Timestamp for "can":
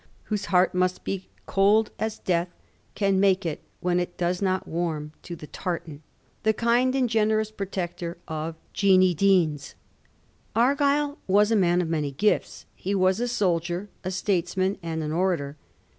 2.95-3.19